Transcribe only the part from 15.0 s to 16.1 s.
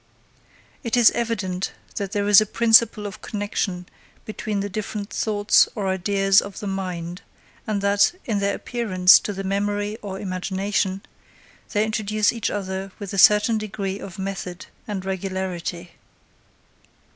regularity.